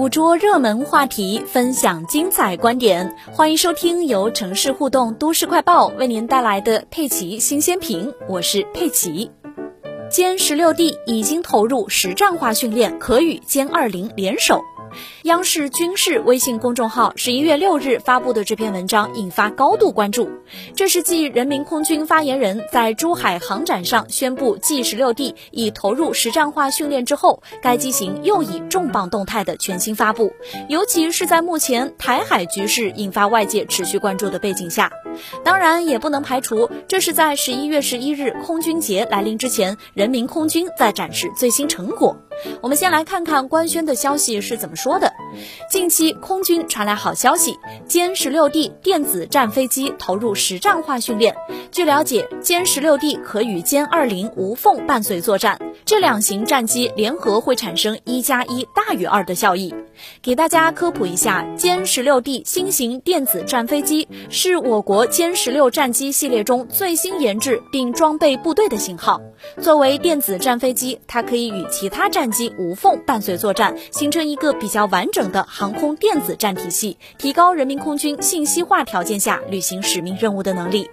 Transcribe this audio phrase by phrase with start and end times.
[0.00, 3.14] 捕捉热门话题，分享精彩观点。
[3.32, 9.30] 欢迎收听由城市互动都市快报为您带来的佩奇新鲜评，我是佩奇。
[10.10, 14.62] 歼十六 D 已经投入实战化训练，可与歼二零联手。
[15.22, 20.30] 央视军事微信公众号十一月六日发布的这篇文章引发高度关注。
[20.74, 30.32] 这是继人民空军发言人在珠海航展上宣布 G 十六 D 已投入实战化训练之后，该机型又以重磅动态的全新发布。
[30.68, 34.90] 尤其是在目前台海局势引发外界持续关注的背景下，
[35.44, 42.16] 当然也不能排除这是在十一月十一日空军节来临之前，人民空军在展示最新成果。
[42.62, 45.12] 我们先来看看官宣的消息是怎么说的。
[45.70, 51.36] 近期空军传来好消息，歼十六 D 电子战飞机投入实战化训练。
[51.70, 59.74] 据了解，歼十六 D 可与歼二零无缝伴随作战，这两型战机联合会产生一加一大于二的效益。
[60.22, 69.20] 给大家科普一下，歼十六 D 新型电子战飞机是我国歼十六战机系列中最新研制并装备部队的型号。
[69.60, 80.88] 作为电子战飞机，它可以与其他战机无缝伴随作战，形成一个比较完整的航空电子战体系，提高人民空军信息化条件下履行使命任务的能力。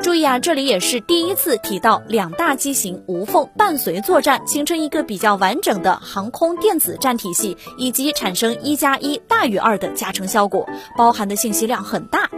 [0.00, 12.28] 注意啊，这里也是第一次提到两大机型无缝伴随作战，形成一个比较完整的航空电子战体系，以及产生一加一大于二的加成效果，包含的信息量很大。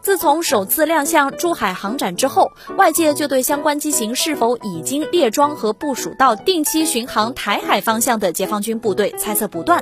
[0.00, 9.80] 自从首次亮相珠海航展之后，外界就对相关机型是否已经列装和部署到定期巡航台海方向的解放军部队猜测不断。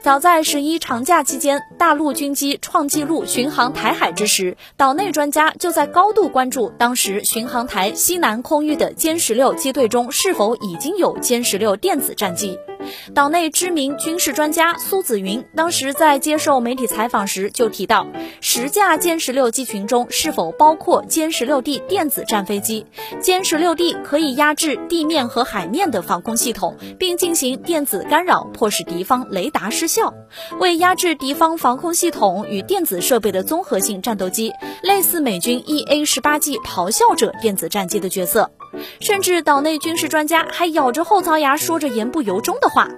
[0.00, 12.56] 早在十一长假期间，大陆军机创纪录巡航台海之时，岛内专家就在高度关注当时巡航台西南空域的歼十六机队中是否已经有歼十六电子战机。
[13.14, 18.06] 岛内知名军事专家苏子云当时在接受媒体采访时就提到，
[18.40, 22.86] 十架歼十六机群中是否包括歼十六 D 电子战飞机？
[23.20, 30.14] 歼十六 D 可以压制地面和海面的防空系统，并进行电子干扰，迫使敌方雷达失效。
[30.58, 34.52] 为压制敌方防空系统与电子设备的综合性战斗机，
[34.82, 38.50] 类似美军 EA 十八 G 咆哮者电子战机的角色。
[39.00, 42.88] 甚至岛内军事专家还咬着后槽牙说着言不由衷的话。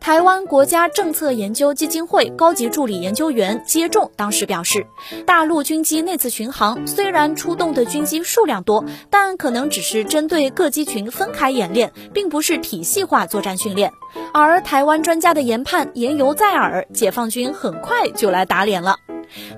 [0.00, 4.86] 台湾国家政策研究基金会高级助理研究员接种当时表示，
[5.26, 13.92] 大陆军机那次巡航虽然出动的军机数量多，但可能只是针对各机群分开演练，并不是体系化作战训练。
[14.32, 18.96] 而台湾专家的研判言犹在耳，解放军很快就来打脸了。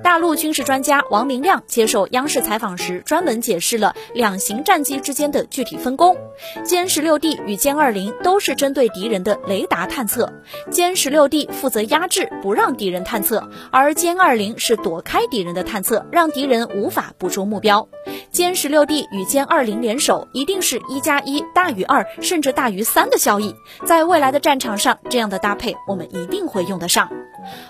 [0.03, 6.17] 大陆军事专家王明亮接受央视采访时，专门解释了两型战机之间的具体分工。
[6.65, 10.33] 歼十六 D 与歼二零都是针对敌人的雷达探测，
[10.71, 17.89] 歼十六 D 负责压制，不让敌人探测，而歼二零是躲开敌人的探测，让敌人无法捕捉目标。
[18.33, 23.55] 歼十六 D 与歼二零联手，一定是一加一大于二，甚至大于三的效益。
[23.85, 27.11] 在未来的战场上，这样的搭配我们一定会用得上。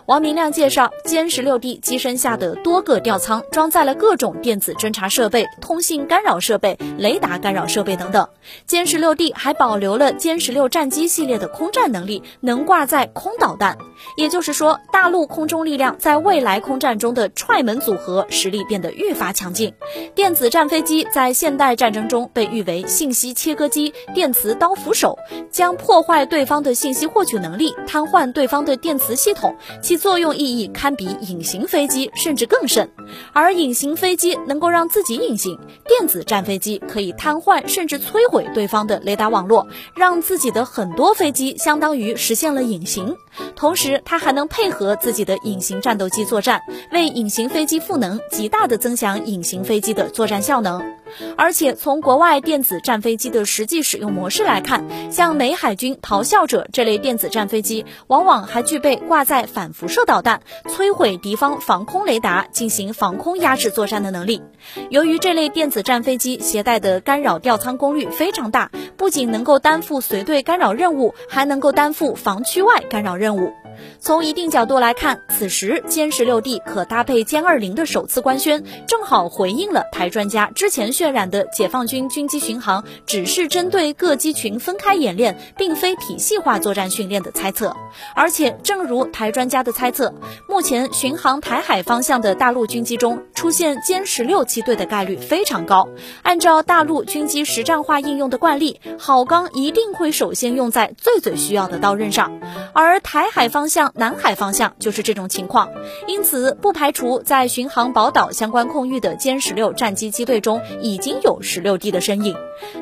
[0.06, 8.28] 王明亮介绍，歼十六 D 机身下的多个吊舱装载了各种电子侦察设备、通信干扰设备、雷达干扰设备等等。
[8.68, 13.78] 歼十六 D 还保留了歼十六战机系列的空战能力，能挂载空导弹。
[14.16, 19.74] 也就是说，大陆空中力量在未来空战中的踹门组合实力变得愈发强劲。
[20.14, 25.18] 电子战飞机在现代战争中被誉为信息切割机、电磁刀斧手，
[25.50, 29.54] 将破坏对方的信息获取能力，瘫痪对方的电磁系统。
[29.82, 32.88] 其作用意义堪比隐形飞机，甚至更甚。
[33.32, 43.14] 而隐形飞机能够让自己隐形，电子战飞机可以瘫痪甚至摧毁对方的雷达网络，让自己的很多飞机相当于实现了隐形。
[43.56, 46.60] 同时，它还能配合自己的隐形战斗机作战，
[46.92, 50.99] 为隐形飞机赋能，极大的增强隐形飞机的作战效能。
[51.36, 64.42] 而且从国外电子战飞机的实际使用模式来看，像美海军咆哮者这类电子战飞机，往往还具备挂载反辐射导弹，摧毁敌方防空雷达，进行防空压制作战的能力。
[64.90, 73.52] 由于这类电子战飞机携带的干扰吊舱功率非常大，不仅能够担负随队干扰任务，还能够担负防区外干扰任务。
[73.98, 80.90] 从一定角度来看，此时歼十六 D 可搭配歼二零的首次官宣，正好回应了台专家之前。
[80.90, 87.74] 渲染的解放军军机巡航只是针对各机群分开演练，并非体系化作战训练的猜测。
[88.14, 90.12] 而且，正如台专家的猜测，
[90.48, 95.88] 目前巡航台海方向的大陆军机中出现歼十六机队的概率非常高。
[96.22, 102.40] 按照大陆军机实战化应用的惯例，好钢一定会首先用在最最需要的刀刃上，
[102.74, 105.68] 而台海方方向、南海方向就是这种情况。
[106.08, 112.34] 因此，不排除在巡航宝岛相关空域的歼十六战机机队中已经有十六 D 的身影。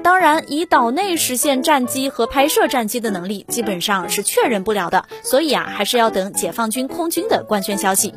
[0.05, 5.07] 当然，以岛内实现战机和拍摄战机的能力，基本上是确认不了的。
[5.25, 8.15] 所以啊，还是要等解放军空军的官宣消息。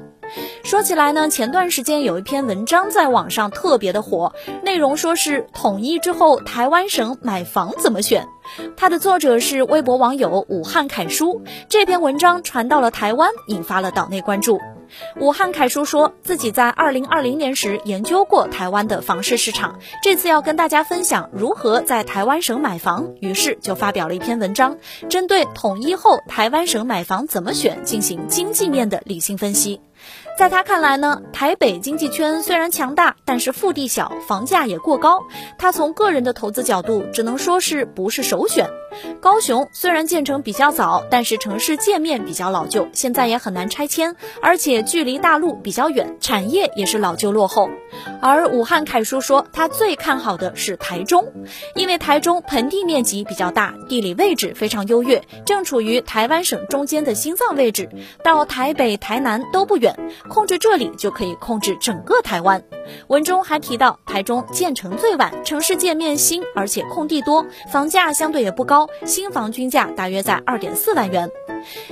[0.64, 4.34] 说起来呢，前段时间有一篇文章在网上特别的火，
[4.64, 8.28] 内容说是统一之后台湾省买房怎么选。
[8.76, 11.42] 它的作者是微博网友武汉凯叔。
[11.70, 14.60] 这篇文章传到了台湾，引发了岛内关注。
[15.22, 24.78] 武汉凯叔说自己在二零二零年时研究过台湾的房市市场，这次要跟大家分享如何在台湾省买房，于是就发表了一篇文章，
[25.10, 29.80] 针对统一后台湾省买房怎么选进行经济面的理性分析。
[30.38, 35.20] 在他看来呢，台北经济圈虽然强大，但是腹地小，房价也过高。
[35.60, 38.68] 他从个人的投资角度，只能说是不是首选。
[39.20, 47.70] 高雄虽然建成比较早，但是城市界面比较老旧，现在也很难拆迁，而且距离大陆比较远，产业也是老旧落后。
[48.22, 51.32] 而武汉凯叔说，他最看好的是台中，
[51.76, 57.90] 因为台中盆地面积比较大，地理位置非常优越，正处于台湾省中间的心脏位置，
[58.24, 59.96] 到台北、台南都不远，
[60.30, 62.64] 控制这里就可以控制整个台湾。
[63.08, 71.30] 文中还提到，台中建成最晚，城市界面新，而且空地多，房价相对也不高，新房均价大约在二点四万元。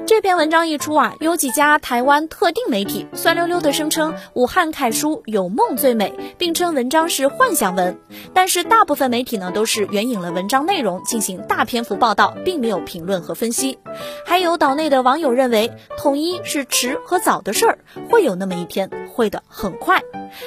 [0.08, 8.00] 这篇文章一出啊，有几家台湾特定媒体酸溜溜地声称武汉凯叔有梦最美，并称文章是幻想文。
[8.34, 13.78] 但是大部分媒体呢，都是援引了文章内容进行大篇幅报道，并没有评论和分析。
[14.26, 17.80] 还有岛内的网友认为，统一是迟和早的事儿，
[18.10, 18.90] 会有那么一天，
[19.20, 20.02] 会的很快。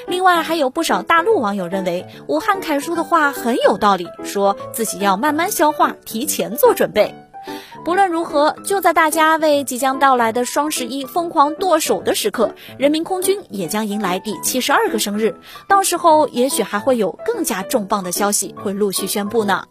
[0.09, 7.15] 另外还有不少大陆网友认为，武汉凯叔的话很有道理，说自己要慢慢消化，提前做准备。
[7.85, 15.35] 不论如何，就在大家为即将到来的双十一疯狂剁手的时刻，人民空军也将迎来第七十二个生日，
[15.69, 19.67] 到时候也许还会有更加重磅的消息会陆续宣布呢。